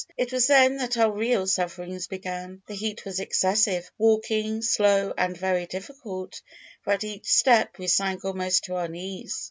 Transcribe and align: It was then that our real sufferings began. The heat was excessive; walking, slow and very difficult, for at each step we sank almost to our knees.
It 0.17 0.33
was 0.33 0.47
then 0.47 0.77
that 0.77 0.97
our 0.97 1.11
real 1.11 1.45
sufferings 1.45 2.07
began. 2.07 2.63
The 2.65 2.73
heat 2.73 3.05
was 3.05 3.19
excessive; 3.19 3.91
walking, 3.99 4.63
slow 4.63 5.13
and 5.15 5.37
very 5.37 5.67
difficult, 5.67 6.41
for 6.83 6.93
at 6.93 7.03
each 7.03 7.27
step 7.31 7.77
we 7.77 7.85
sank 7.85 8.25
almost 8.25 8.63
to 8.63 8.73
our 8.77 8.87
knees. 8.87 9.39